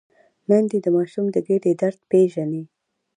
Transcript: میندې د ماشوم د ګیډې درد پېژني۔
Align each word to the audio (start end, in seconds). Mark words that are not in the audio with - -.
میندې 0.47 0.77
د 0.83 0.87
ماشوم 0.95 1.25
د 1.31 1.35
ګیډې 1.47 1.71
درد 1.81 1.99
پېژني۔ 2.09 2.63